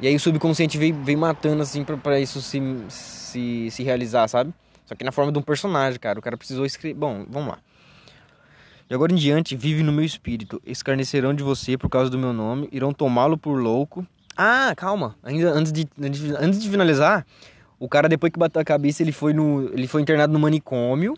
E 0.00 0.08
aí 0.08 0.16
o 0.16 0.18
subconsciente 0.18 0.78
veio 0.78 1.18
matando, 1.18 1.60
assim, 1.60 1.84
pra, 1.84 1.94
pra 1.98 2.18
isso 2.18 2.40
se, 2.40 2.58
se, 2.88 3.68
se 3.70 3.82
realizar, 3.82 4.26
sabe? 4.26 4.54
Só 4.86 4.94
que 4.94 5.04
na 5.04 5.12
forma 5.12 5.30
de 5.30 5.38
um 5.38 5.42
personagem, 5.42 6.00
cara. 6.00 6.18
O 6.18 6.22
cara 6.22 6.38
precisou 6.38 6.64
escrever. 6.64 6.98
Bom, 6.98 7.26
vamos 7.28 7.50
lá. 7.50 7.58
De 8.88 8.94
agora 8.94 9.12
em 9.12 9.16
diante, 9.16 9.54
vive 9.54 9.82
no 9.82 9.92
meu 9.92 10.02
espírito. 10.02 10.62
Escarnecerão 10.64 11.34
de 11.34 11.42
você 11.42 11.76
por 11.76 11.90
causa 11.90 12.08
do 12.08 12.16
meu 12.16 12.32
nome. 12.32 12.70
Irão 12.72 12.90
tomá-lo 12.90 13.36
por 13.36 13.60
louco. 13.60 14.06
Ah, 14.34 14.72
calma. 14.74 15.14
Ainda 15.22 15.50
antes 15.52 15.72
de, 15.72 15.86
antes 16.38 16.58
de 16.58 16.70
finalizar, 16.70 17.26
o 17.78 17.86
cara, 17.86 18.08
depois 18.08 18.32
que 18.32 18.38
bateu 18.38 18.62
a 18.62 18.64
cabeça, 18.64 19.02
ele 19.02 19.12
foi, 19.12 19.34
no, 19.34 19.70
ele 19.74 19.86
foi 19.86 20.00
internado 20.00 20.32
no 20.32 20.38
manicômio. 20.38 21.14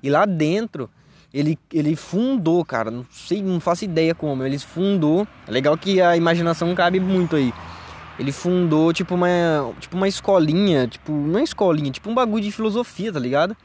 E 0.00 0.08
lá 0.08 0.24
dentro 0.24 0.88
ele, 1.32 1.58
ele 1.72 1.96
fundou, 1.96 2.64
cara, 2.64 2.90
não 2.90 3.06
sei, 3.10 3.42
não 3.42 3.58
faço 3.58 3.84
ideia 3.84 4.14
como, 4.14 4.44
ele 4.44 4.58
fundou. 4.58 5.26
É 5.46 5.50
legal 5.50 5.76
que 5.78 6.00
a 6.00 6.16
imaginação 6.16 6.74
cabe 6.74 7.00
muito 7.00 7.36
aí. 7.36 7.52
Ele 8.18 8.30
fundou 8.30 8.92
tipo 8.92 9.14
uma, 9.14 9.72
tipo 9.80 9.96
uma 9.96 10.06
escolinha, 10.06 10.86
tipo, 10.86 11.10
não 11.10 11.38
é 11.38 11.42
escolinha, 11.42 11.90
tipo 11.90 12.10
um 12.10 12.14
bagulho 12.14 12.44
de 12.44 12.52
filosofia, 12.52 13.12
tá 13.12 13.18
ligado? 13.18 13.56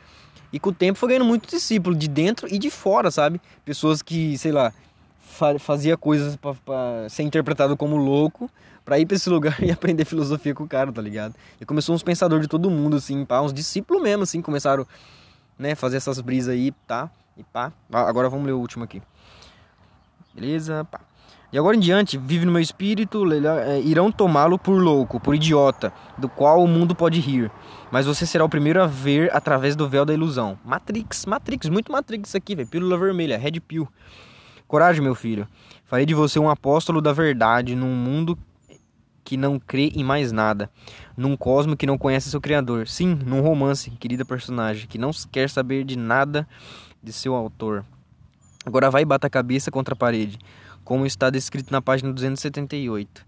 E 0.52 0.60
com 0.60 0.70
o 0.70 0.74
tempo 0.74 0.98
foi 0.98 1.10
ganhando 1.10 1.26
muito 1.26 1.50
discípulo 1.50 1.94
de 1.94 2.08
dentro 2.08 2.48
e 2.50 2.58
de 2.58 2.70
fora, 2.70 3.12
sabe? 3.12 3.42
Pessoas 3.66 4.02
que, 4.02 4.38
sei 4.38 4.54
lá, 4.54 4.72
fazia 5.60 5.98
coisas 5.98 6.38
para 6.38 7.10
ser 7.10 7.24
interpretado 7.24 7.76
como 7.76 7.98
louco, 7.98 8.50
para 8.86 8.98
ir 8.98 9.06
para 9.06 9.18
esse 9.18 9.28
lugar 9.30 9.62
e 9.62 9.70
aprender 9.70 10.06
filosofia 10.06 10.56
com 10.56 10.64
o 10.64 10.68
cara, 10.68 10.90
tá 10.90 11.02
ligado? 11.02 11.36
E 11.60 11.66
começou 11.66 11.94
uns 11.94 12.02
pensadores 12.02 12.46
de 12.46 12.50
todo 12.50 12.72
mundo 12.72 12.96
assim, 12.96 13.26
pá, 13.26 13.42
uns 13.42 13.54
discípulos 13.54 14.02
mesmo 14.02 14.24
assim, 14.24 14.42
começaram, 14.42 14.88
né, 15.60 15.76
fazer 15.76 15.98
essas 15.98 16.22
brisas 16.22 16.54
aí, 16.54 16.72
tá? 16.88 17.12
E 17.38 17.44
pá. 17.44 17.72
Agora 17.92 18.30
vamos 18.30 18.46
ler 18.46 18.54
o 18.54 18.60
último 18.60 18.84
aqui. 18.84 19.02
Beleza? 20.34 20.86
Pá. 20.86 21.02
De 21.50 21.58
agora 21.58 21.78
em 21.78 21.80
diante, 21.80 22.18
vive 22.18 22.46
no 22.46 22.52
meu 22.52 22.62
espírito, 22.62 23.24
é, 23.34 23.80
irão 23.80 24.12
tomá-lo 24.12 24.60
por 24.60 24.82
louco, 24.82 25.18
por 25.18 25.34
idiota, 25.34 25.94
do 26.18 26.28
qual 26.28 26.62
o 26.62 26.68
mundo 26.68 26.94
pode 26.94 27.22
rir. 27.22 27.50
Mas 27.90 28.06
você 28.06 28.26
será 28.26 28.44
o 28.44 28.50
primeiro 28.50 28.84
a 28.84 28.86
ver 28.86 29.34
através 29.34 29.74
do 29.74 29.88
véu 29.88 30.04
da 30.04 30.14
ilusão. 30.14 30.60
Matrix, 30.66 31.26
Matrix, 31.26 31.70
muito 31.70 31.90
Matrix 31.90 32.30
isso 32.30 32.38
aqui, 32.38 32.54
velho. 32.54 32.68
Pílula 32.68 32.98
vermelha, 32.98 33.38
Red 33.38 33.62
Pill. 33.62 33.88
Coragem, 34.68 35.02
meu 35.02 35.16
filho. 35.16 35.48
Farei 35.86 36.06
de 36.06 36.14
você 36.14 36.38
um 36.38 36.50
apóstolo 36.50 37.02
da 37.02 37.14
verdade 37.14 37.78
num 37.78 37.96
mundo 37.96 38.38
que 39.24 39.38
não 39.38 39.58
crê 39.58 39.92
em 39.96 40.04
mais 40.04 40.34
nada. 40.34 40.70
Num 41.16 41.38
cosmo 41.38 41.78
que 41.78 41.88
não 41.88 41.98
conhece 41.98 42.30
seu 42.30 42.42
criador. 42.42 42.90
Sim, 42.90 43.18
num 43.26 43.40
romance, 43.40 43.90
querida 43.92 44.26
personagem, 44.26 44.86
que 44.86 44.98
não 44.98 45.12
quer 45.32 45.50
saber 45.50 45.86
de 45.86 45.98
nada 45.98 46.46
de 47.02 47.14
seu 47.14 47.36
autor. 47.36 47.86
Agora 48.66 48.92
vai 48.92 49.04
e 49.04 49.06
bata 49.06 49.28
a 49.28 49.30
cabeça 49.30 49.72
contra 49.72 49.94
a 49.94 49.98
parede, 49.98 50.38
como 50.84 51.06
está 51.06 51.30
descrito 51.30 51.72
na 51.72 51.82
página 51.82 52.12
278. 52.12 53.26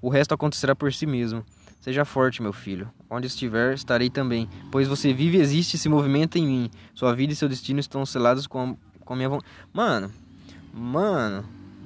O 0.00 0.08
resto 0.08 0.34
acontecerá 0.34 0.76
por 0.76 0.92
si 0.92 1.06
mesmo. 1.06 1.44
Seja 1.80 2.04
forte, 2.04 2.42
meu 2.42 2.52
filho. 2.52 2.90
Onde 3.10 3.26
estiver, 3.26 3.74
estarei 3.74 4.10
também. 4.10 4.48
Pois 4.70 4.86
você 4.86 5.12
vive, 5.12 5.38
existe 5.38 5.74
e 5.74 5.78
se 5.78 5.88
movimenta 5.88 6.38
em 6.38 6.46
mim. 6.46 6.70
Sua 6.94 7.14
vida 7.14 7.32
e 7.32 7.36
seu 7.36 7.48
destino 7.48 7.80
estão 7.80 8.04
selados 8.04 8.46
com 8.46 8.60
a, 8.60 9.04
com 9.04 9.14
a 9.14 9.16
minha 9.16 9.28
vontade. 9.28 9.50
Mano, 9.72 10.12
mano, 10.72 11.44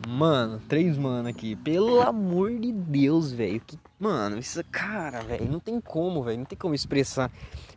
mano, 0.08 0.60
três 0.68 0.98
mano 0.98 1.28
aqui. 1.28 1.56
Pelo 1.56 2.00
amor 2.00 2.58
de 2.58 2.72
Deus, 2.72 3.32
velho. 3.32 3.60
Que, 3.66 3.78
mano, 3.98 4.38
isso, 4.38 4.62
cara, 4.70 5.20
velho, 5.22 5.50
não 5.50 5.60
tem 5.60 5.80
como, 5.80 6.22
velho. 6.22 6.38
Não 6.38 6.46
tem 6.46 6.58
como 6.58 6.74
expressar 6.74 7.30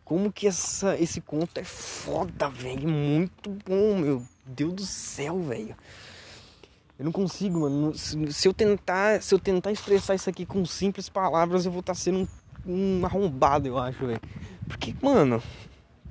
como 0.05 0.31
que 0.31 0.47
essa, 0.47 0.95
esse 0.99 1.19
conto 1.19 1.59
é 1.59 1.63
foda, 1.63 2.47
velho. 2.47 2.87
Muito 2.87 3.49
bom, 3.65 3.97
meu 3.97 4.23
Deus 4.45 4.73
do 4.73 4.85
céu, 4.85 5.41
velho. 5.41 5.75
Eu 6.97 7.05
não 7.05 7.11
consigo, 7.11 7.61
mano. 7.61 7.93
Se 7.95 8.47
eu 8.47 8.53
tentar, 8.53 9.21
se 9.21 9.33
eu 9.33 9.39
tentar 9.39 9.71
expressar 9.71 10.13
isso 10.13 10.29
aqui 10.29 10.45
com 10.45 10.63
simples 10.63 11.09
palavras, 11.09 11.65
eu 11.65 11.71
vou 11.71 11.79
estar 11.79 11.93
tá 11.93 11.99
sendo 11.99 12.29
um, 12.65 12.99
um 13.01 13.05
arrombado, 13.05 13.67
eu 13.67 13.79
acho, 13.79 14.05
velho. 14.05 14.21
Porque, 14.67 14.95
mano, 15.01 15.41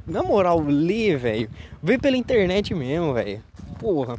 na 0.05 0.25
moral, 0.25 0.61
ler, 0.61 1.17
velho. 1.17 1.51
Vê 1.81 1.97
pela 1.97 2.17
internet 2.17 2.75
mesmo, 2.75 3.15
velho. 3.15 3.43
Porra. 3.79 4.19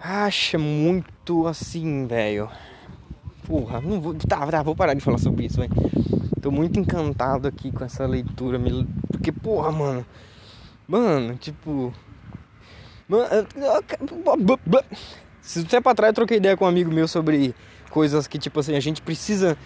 Acha 0.00 0.58
muito 0.58 1.46
assim, 1.46 2.06
velho. 2.06 2.48
Porra, 3.46 3.80
não 3.80 4.00
vou. 4.00 4.14
Tá, 4.14 4.46
tá, 4.46 4.62
vou 4.62 4.74
parar 4.74 4.94
de 4.94 5.00
falar 5.00 5.18
sobre 5.18 5.46
isso, 5.46 5.60
velho. 5.60 5.72
Tô 6.40 6.50
muito 6.50 6.78
encantado 6.78 7.48
aqui 7.48 7.72
com 7.72 7.84
essa 7.84 8.06
leitura. 8.06 8.58
Porque, 9.10 9.32
porra, 9.32 9.72
mano. 9.72 10.06
Mano, 10.86 11.36
tipo. 11.36 11.92
Se 15.40 15.62
você 15.64 15.80
pra 15.80 15.94
trás 15.94 16.10
eu 16.10 16.14
troquei 16.14 16.36
ideia 16.38 16.56
com 16.56 16.64
um 16.64 16.68
amigo 16.68 16.90
meu 16.90 17.06
sobre 17.06 17.54
coisas 17.90 18.26
que, 18.26 18.38
tipo 18.38 18.60
assim, 18.60 18.76
a 18.76 18.80
gente 18.80 19.00
precisa. 19.00 19.56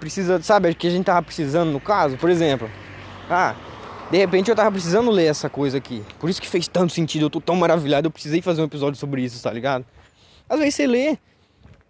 Precisa, 0.00 0.40
sabe, 0.42 0.74
que 0.74 0.86
a 0.86 0.90
gente 0.90 1.04
tava 1.04 1.22
precisando 1.22 1.72
no 1.72 1.80
caso, 1.80 2.16
por 2.16 2.30
exemplo. 2.30 2.70
Ah, 3.28 3.54
de 4.10 4.16
repente 4.16 4.48
eu 4.48 4.56
tava 4.56 4.70
precisando 4.70 5.10
ler 5.10 5.26
essa 5.26 5.50
coisa 5.50 5.76
aqui. 5.76 6.04
Por 6.18 6.30
isso 6.30 6.40
que 6.40 6.48
fez 6.48 6.68
tanto 6.68 6.92
sentido, 6.92 7.26
eu 7.26 7.30
tô 7.30 7.40
tão 7.40 7.56
maravilhado, 7.56 8.06
eu 8.06 8.10
precisei 8.10 8.40
fazer 8.40 8.62
um 8.62 8.64
episódio 8.64 8.98
sobre 8.98 9.22
isso, 9.22 9.42
tá 9.42 9.52
ligado? 9.52 9.84
Às 10.48 10.58
vezes 10.58 10.76
você 10.76 10.86
lê, 10.86 11.18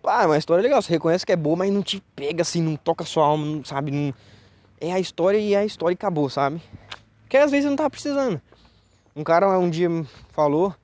ah, 0.05 0.23
é 0.23 0.27
uma 0.27 0.39
história 0.39 0.63
legal, 0.63 0.81
você 0.81 0.93
reconhece 0.93 1.27
que 1.27 1.33
é 1.33 1.37
boa, 1.37 1.57
mas 1.57 1.73
não 1.73 1.83
te 1.83 2.03
pega 2.15 2.43
assim, 2.43 2.63
não 2.63 2.77
toca 2.77 3.05
sua 3.05 3.25
alma, 3.25 3.45
não, 3.45 3.65
sabe? 3.65 3.91
Não... 3.91 4.15
É 4.81 4.93
a 4.93 5.01
história 5.01 5.39
e 5.39 5.55
é 5.55 5.59
a 5.59 5.65
história 5.65 5.95
acabou, 5.95 6.31
sabe? 6.31 6.63
Porque 7.23 7.37
às 7.37 7.51
vezes 7.51 7.65
eu 7.65 7.71
não 7.71 7.77
tava 7.77 7.91
precisando. 7.91 8.41
Um 9.15 9.25
cara 9.25 9.59
um 9.59 9.69
dia 9.69 9.89
falou 10.31 10.75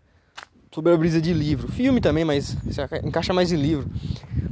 sobre 0.74 0.92
a 0.92 0.96
brisa 0.96 1.20
de 1.20 1.32
livro. 1.32 1.70
Filme 1.70 2.00
também, 2.00 2.24
mas 2.24 2.56
encaixa 3.04 3.32
mais 3.32 3.52
em 3.52 3.56
livro. 3.56 3.88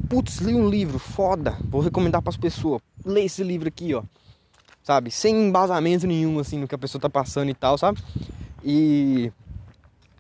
Putz, 0.09 0.39
li 0.39 0.55
um 0.55 0.69
livro, 0.69 0.99
foda. 0.99 1.59
Vou 1.69 1.81
recomendar 1.81 2.23
para 2.23 2.31
as 2.31 2.37
pessoas. 2.37 2.81
Lê 3.05 3.25
esse 3.25 3.43
livro 3.43 3.67
aqui, 3.67 3.93
ó. 3.93 4.05
Sabe? 4.85 5.11
Sem 5.11 5.49
embasamento 5.49 6.07
nenhum, 6.07 6.39
assim, 6.39 6.59
no 6.59 6.69
que 6.69 6.75
a 6.75 6.79
pessoa 6.79 7.01
tá 7.01 7.11
passando 7.11 7.51
e 7.51 7.55
tal, 7.55 7.77
sabe? 7.77 8.01
E. 8.65 9.33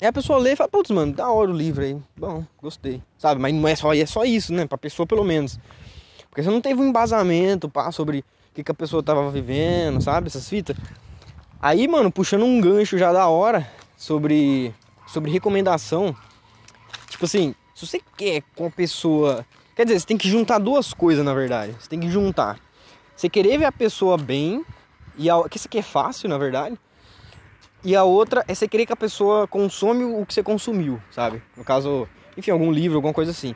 Aí 0.02 0.08
a 0.08 0.12
pessoa 0.12 0.36
lê 0.36 0.54
e 0.54 0.56
fala, 0.56 0.68
putz, 0.68 0.90
mano, 0.90 1.12
da 1.12 1.30
hora 1.30 1.48
o 1.48 1.56
livro 1.56 1.84
aí. 1.84 1.96
Bom, 2.16 2.44
gostei. 2.60 3.00
Sabe? 3.16 3.40
Mas 3.40 3.54
não 3.54 3.68
é 3.68 3.76
só, 3.76 3.94
é 3.94 4.04
só 4.04 4.24
isso, 4.24 4.52
né? 4.52 4.66
Pra 4.66 4.76
pessoa 4.76 5.06
pelo 5.06 5.22
menos. 5.22 5.60
Porque 6.28 6.42
você 6.42 6.50
não 6.50 6.60
teve 6.60 6.80
um 6.80 6.88
embasamento, 6.88 7.68
pá, 7.68 7.92
sobre 7.92 8.18
o 8.18 8.24
que, 8.52 8.64
que 8.64 8.70
a 8.72 8.74
pessoa 8.74 9.00
tava 9.00 9.30
vivendo, 9.30 10.02
sabe? 10.02 10.26
Essas 10.26 10.48
fitas. 10.48 10.76
Aí, 11.60 11.86
mano, 11.86 12.10
puxando 12.10 12.44
um 12.44 12.60
gancho 12.60 12.98
já 12.98 13.12
da 13.12 13.28
hora 13.28 13.70
sobre, 13.96 14.74
sobre 15.06 15.30
recomendação. 15.30 16.16
Tipo 17.08 17.24
assim, 17.26 17.54
se 17.72 17.86
você 17.86 18.00
quer 18.16 18.42
com 18.56 18.66
a 18.66 18.70
pessoa. 18.70 19.46
Quer 19.76 19.84
dizer, 19.84 20.00
você 20.00 20.06
tem 20.06 20.18
que 20.18 20.28
juntar 20.28 20.58
duas 20.58 20.92
coisas, 20.92 21.24
na 21.24 21.32
verdade. 21.32 21.76
Você 21.78 21.88
tem 21.88 22.00
que 22.00 22.10
juntar. 22.10 22.58
Você 23.14 23.28
querer 23.28 23.56
ver 23.56 23.66
a 23.66 23.72
pessoa 23.72 24.18
bem, 24.18 24.64
e 25.16 25.30
a, 25.30 25.48
que 25.48 25.58
isso 25.58 25.68
aqui 25.68 25.78
é 25.78 25.82
fácil, 25.82 26.28
na 26.28 26.38
verdade. 26.38 26.76
E 27.84 27.96
a 27.96 28.04
outra 28.04 28.44
é 28.46 28.54
você 28.54 28.68
querer 28.68 28.86
que 28.86 28.92
a 28.92 28.96
pessoa 28.96 29.48
consome 29.48 30.04
o 30.04 30.24
que 30.24 30.32
você 30.32 30.42
consumiu, 30.42 31.00
sabe? 31.10 31.42
No 31.56 31.64
caso, 31.64 32.08
enfim, 32.36 32.52
algum 32.52 32.70
livro, 32.70 32.96
alguma 32.96 33.12
coisa 33.12 33.32
assim. 33.32 33.54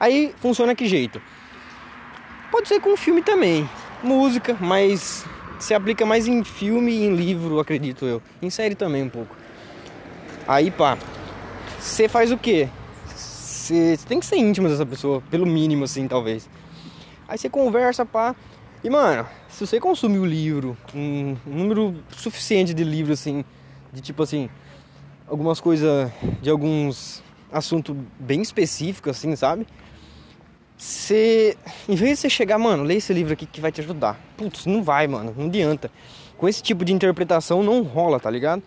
Aí 0.00 0.34
funciona 0.38 0.74
que 0.74 0.86
jeito? 0.86 1.20
Pode 2.50 2.68
ser 2.68 2.80
com 2.80 2.96
filme 2.96 3.22
também. 3.22 3.68
Música, 4.02 4.56
mas 4.60 5.26
se 5.58 5.74
aplica 5.74 6.06
mais 6.06 6.26
em 6.26 6.42
filme 6.42 6.92
e 6.92 7.04
em 7.04 7.14
livro, 7.14 7.60
acredito 7.60 8.06
eu. 8.06 8.22
Em 8.40 8.48
série 8.48 8.74
também 8.74 9.02
um 9.02 9.08
pouco. 9.10 9.36
Aí, 10.48 10.70
pá, 10.70 10.96
você 11.78 12.08
faz 12.08 12.32
o 12.32 12.38
quê? 12.38 12.68
Você 13.06 13.98
tem 14.06 14.20
que 14.20 14.26
ser 14.26 14.36
íntimo 14.36 14.68
dessa 14.68 14.86
pessoa, 14.86 15.22
pelo 15.30 15.44
mínimo, 15.44 15.84
assim, 15.84 16.06
talvez. 16.06 16.48
Aí 17.28 17.36
você 17.36 17.50
conversa, 17.50 18.06
pá. 18.06 18.34
E, 18.84 18.88
mano, 18.88 19.26
se 19.48 19.66
você 19.66 19.80
consumir 19.80 20.18
o 20.18 20.24
livro, 20.24 20.76
um, 20.94 21.36
número 21.44 21.94
suficiente 22.16 22.72
de 22.72 22.84
livros, 22.84 23.20
assim, 23.20 23.44
de 23.96 24.02
tipo 24.02 24.22
assim, 24.22 24.50
algumas 25.26 25.58
coisas, 25.58 26.12
de 26.42 26.50
alguns 26.50 27.22
assuntos 27.50 27.96
bem 28.20 28.42
específicos, 28.42 29.16
assim, 29.16 29.34
sabe? 29.34 29.66
você. 30.76 31.56
Em 31.88 31.94
vez 31.94 32.12
de 32.12 32.16
você 32.16 32.30
chegar, 32.30 32.58
mano, 32.58 32.82
lê 32.82 32.96
esse 32.96 33.12
livro 33.12 33.32
aqui 33.32 33.46
que 33.46 33.60
vai 33.60 33.72
te 33.72 33.80
ajudar. 33.80 34.20
Putz, 34.36 34.66
não 34.66 34.82
vai, 34.82 35.06
mano, 35.06 35.34
não 35.36 35.46
adianta. 35.46 35.90
Com 36.36 36.46
esse 36.46 36.62
tipo 36.62 36.84
de 36.84 36.92
interpretação 36.92 37.62
não 37.62 37.82
rola, 37.82 38.20
tá 38.20 38.30
ligado? 38.30 38.62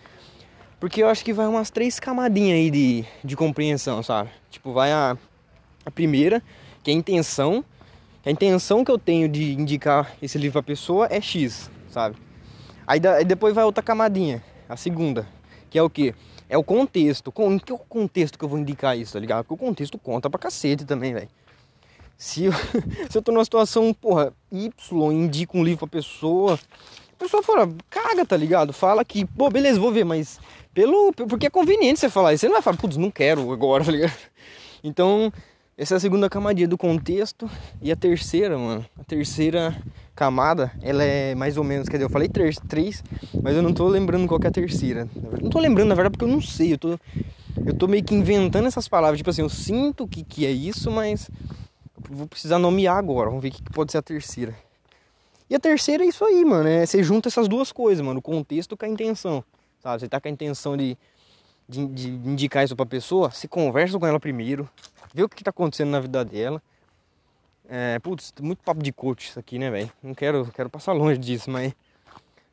Porque 0.79 1.03
eu 1.03 1.07
acho 1.07 1.24
que 1.24 1.31
vai 1.31 1.45
umas 1.45 1.69
três 1.69 2.00
camadinhas 2.00 2.57
aí 2.57 2.71
de, 2.71 3.05
de 3.24 3.36
compreensão, 3.36 4.01
sabe? 4.01 4.29
Tipo, 4.50 4.74
vai 4.74 4.91
a, 4.91 5.15
a 5.86 5.91
primeira, 5.91 6.41
que 6.81 6.89
é 6.89 6.93
a 6.93 6.98
intenção. 6.98 7.63
A 8.25 8.31
intenção 8.31 8.83
que 8.83 8.89
eu 8.89 8.98
tenho 8.98 9.29
de 9.29 9.53
indicar 9.53 10.12
esse 10.21 10.38
livro 10.38 10.53
pra 10.53 10.63
pessoa 10.63 11.07
é 11.12 11.21
X, 11.21 11.69
sabe? 11.89 12.15
Aí, 12.88 13.00
da, 13.00 13.15
aí 13.15 13.25
depois 13.25 13.53
vai 13.53 13.63
outra 13.63 13.83
camadinha, 13.83 14.43
a 14.69 14.77
segunda, 14.77 15.27
que 15.69 15.77
é 15.79 15.83
o 15.83 15.89
que? 15.89 16.13
É 16.47 16.57
o 16.57 16.63
contexto. 16.63 17.31
Com, 17.31 17.53
em 17.53 17.59
que 17.59 17.73
contexto 17.89 18.38
que 18.38 18.45
eu 18.45 18.49
vou 18.49 18.59
indicar 18.59 18.97
isso, 18.97 19.13
tá 19.13 19.19
ligado? 19.19 19.43
Porque 19.43 19.61
o 19.61 19.67
contexto 19.67 19.97
conta 19.97 20.29
pra 20.29 20.39
cacete 20.39 20.85
também, 20.85 21.13
velho. 21.13 21.27
Se 22.17 22.45
eu, 22.45 22.53
se 23.09 23.17
eu 23.17 23.21
tô 23.21 23.31
numa 23.31 23.43
situação, 23.43 23.93
porra, 23.93 24.31
Y, 24.51 25.11
indico 25.11 25.57
um 25.57 25.63
livro 25.63 25.79
pra 25.79 25.99
pessoa, 25.99 26.59
a 27.13 27.15
pessoa 27.17 27.41
fala, 27.41 27.69
caga, 27.89 28.25
tá 28.25 28.38
ligado? 28.38 28.71
Fala 28.71 29.03
que, 29.03 29.25
pô, 29.25 29.49
beleza, 29.49 29.79
vou 29.79 29.91
ver, 29.91 30.05
mas 30.05 30.39
pelo. 30.73 31.11
Porque 31.13 31.47
é 31.47 31.49
conveniente 31.49 31.99
você 31.99 32.09
falar 32.09 32.33
isso. 32.33 32.41
Você 32.41 32.47
não 32.47 32.53
vai 32.53 32.61
falar, 32.61 32.77
putz, 32.77 32.97
não 32.97 33.11
quero 33.11 33.51
agora, 33.51 33.83
tá 33.85 33.91
ligado? 33.91 34.17
Então, 34.83 35.33
essa 35.79 35.93
é 35.93 35.98
a 35.98 36.00
segunda 36.00 36.29
camadinha 36.29 36.67
do 36.67 36.77
contexto. 36.77 37.50
E 37.81 37.89
a 37.89 37.95
terceira, 37.95 38.57
mano, 38.57 38.86
a 39.00 39.03
terceira 39.05 39.81
camada, 40.13 40.74
ela 40.81 41.01
é 41.01 41.33
mais 41.33 41.55
ou 41.55 41.63
menos, 41.63 41.88
quer 41.88 41.95
dizer, 41.95 42.03
eu 42.03 42.09
falei 42.09 42.27
três, 42.27 42.57
três 42.67 43.01
mas 43.41 43.55
eu 43.55 43.63
não 43.63 43.74
tô 43.74 43.88
lembrando 43.88 44.27
qual 44.27 44.38
que 44.38 44.45
é 44.45 44.50
a 44.50 44.51
terceira. 44.51 45.07
Não 45.41 45.50
tô 45.50 45.57
lembrando, 45.57 45.88
na 45.88 45.95
verdade, 45.95 46.17
porque 46.17 46.25
eu 46.25 46.36
não 46.36 46.41
sei. 46.41 46.74
Eu 46.74 46.77
tô, 46.77 47.00
eu 47.65 47.74
tô 47.74 47.88
meio 47.88 48.03
que 48.03 48.13
inventando 48.13 48.67
essas 48.67 48.89
palavras. 48.89 49.17
Tipo 49.17 49.29
assim, 49.29 49.41
eu 49.41 49.48
sinto 49.48 50.05
que, 50.05 50.21
que 50.21 50.45
é 50.45 50.51
isso, 50.51 50.91
mas 50.91 51.31
vou 52.09 52.27
precisar 52.27 52.59
nomear 52.59 52.98
agora. 52.98 53.29
Vamos 53.29 53.41
ver 53.41 53.48
o 53.48 53.51
que 53.53 53.63
pode 53.63 53.93
ser 53.93 54.00
a 54.00 54.01
terceira. 54.01 54.53
E 55.50 55.55
a 55.55 55.59
terceira 55.59 56.03
é 56.03 56.07
isso 56.07 56.25
aí, 56.25 56.43
mano. 56.43 56.67
É, 56.67 56.86
você 56.86 57.01
junta 57.01 57.29
essas 57.29 57.48
duas 57.48 57.71
coisas, 57.71 58.05
mano. 58.05 58.19
O 58.19 58.21
contexto 58.21 58.75
com 58.75 58.83
a 58.86 58.89
intenção. 58.89 59.41
Sabe? 59.81 60.01
Você 60.01 60.09
tá 60.09 60.19
com 60.19 60.27
a 60.27 60.31
intenção 60.31 60.75
de, 60.75 60.98
de, 61.69 61.88
de 61.88 62.09
indicar 62.09 62.65
isso 62.65 62.75
pra 62.75 62.86
pessoa, 62.86 63.31
você 63.31 63.48
conversa 63.48 63.98
com 63.98 64.05
ela 64.05 64.19
primeiro, 64.19 64.67
vê 65.13 65.24
o 65.24 65.30
que, 65.30 65.44
tá 65.44 65.50
acontecendo 65.50 65.89
na 65.89 66.00
vida 66.00 66.24
dela. 66.24 66.62
É, 67.68 68.00
putz, 68.00 68.34
muito 68.42 68.63
papo 68.63 68.82
de 68.82 68.92
coach 68.92 69.30
isso 69.30 69.39
aqui, 69.39 69.60
né, 69.60 69.70
velho? 69.70 69.92
Não 70.01 70.13
quero, 70.13 70.50
quero 70.54 70.70
passar 70.70 70.94
longe 70.94 71.20
disso, 71.20 71.50
mas. 71.50 71.74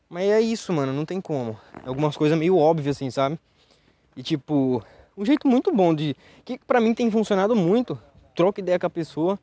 Mas 0.08 0.28
é 0.28 0.40
isso, 0.40 0.72
mano, 0.72 0.92
não 0.92 1.04
tem 1.04 1.20
como. 1.20 1.58
Algumas 1.84 2.16
coisas 2.16 2.38
meio 2.38 2.56
óbvias, 2.56 2.96
assim, 2.96 3.10
sabe? 3.10 3.38
E 4.16 4.22
tipo, 4.22 4.82
um 5.16 5.24
jeito 5.24 5.48
muito 5.48 5.74
bom 5.74 5.94
de. 5.94 6.14
Que 6.44 6.58
pra 6.58 6.80
mim 6.80 6.94
tem 6.94 7.10
funcionado 7.10 7.56
muito 7.56 7.98
troco 8.36 8.60
ideia 8.60 8.78
com 8.78 8.86
a 8.86 8.90
pessoa. 8.90 9.38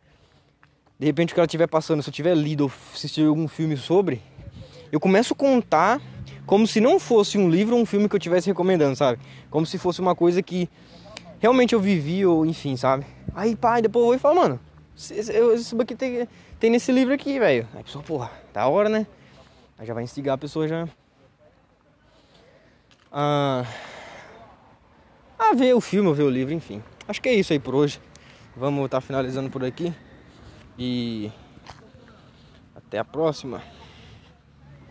De 0.97 1.05
repente 1.05 1.31
o 1.31 1.33
que 1.33 1.39
ela 1.39 1.45
estiver 1.45 1.67
passando, 1.67 2.01
se 2.01 2.09
eu 2.09 2.13
tiver 2.13 2.35
lido 2.35 2.65
ou 2.65 2.71
assistido 2.93 3.27
algum 3.27 3.47
filme 3.47 3.75
sobre, 3.75 4.21
eu 4.91 4.99
começo 4.99 5.33
a 5.33 5.35
contar 5.35 5.99
como 6.45 6.67
se 6.67 6.79
não 6.79 6.99
fosse 6.99 7.37
um 7.37 7.49
livro 7.49 7.75
ou 7.75 7.81
um 7.81 7.85
filme 7.85 8.07
que 8.07 8.15
eu 8.15 8.19
estivesse 8.19 8.47
recomendando, 8.47 8.95
sabe? 8.95 9.19
Como 9.49 9.65
se 9.65 9.77
fosse 9.77 9.99
uma 9.99 10.15
coisa 10.15 10.41
que 10.41 10.69
realmente 11.43 11.75
eu 11.75 11.81
vivi 11.81 12.25
ou 12.25 12.45
enfim, 12.45 12.77
sabe? 12.77 13.05
Aí 13.35 13.53
pai, 13.53 13.81
depois 13.81 14.01
eu 14.01 14.07
vou 14.07 14.15
e 14.15 14.17
falo, 14.17 14.35
mano, 14.35 14.59
isso 14.95 15.81
aqui 15.81 15.93
tem, 15.93 16.25
tem 16.57 16.69
nesse 16.69 16.89
livro 16.89 17.13
aqui, 17.13 17.37
velho. 17.37 17.67
Aí 17.73 17.81
a 17.81 17.83
pessoa, 17.83 18.01
porra, 18.01 18.31
da 18.53 18.65
hora, 18.65 18.87
né? 18.87 19.05
Aí 19.77 19.85
já 19.85 19.93
vai 19.93 20.05
instigar 20.05 20.35
a 20.35 20.37
pessoa 20.37 20.69
já. 20.69 20.87
Ah, 23.11 23.65
a 25.37 25.53
ver 25.53 25.75
o 25.75 25.81
filme 25.81 26.07
ou 26.07 26.15
ver 26.15 26.23
o 26.23 26.29
livro, 26.29 26.53
enfim. 26.53 26.81
Acho 27.05 27.21
que 27.21 27.27
é 27.27 27.33
isso 27.33 27.51
aí 27.51 27.59
por 27.59 27.75
hoje. 27.75 27.99
Vamos 28.55 28.85
estar 28.85 29.01
tá 29.01 29.05
finalizando 29.05 29.49
por 29.49 29.65
aqui. 29.65 29.93
E 30.79 31.29
até 32.73 32.99
a 32.99 33.03
próxima. 33.03 33.61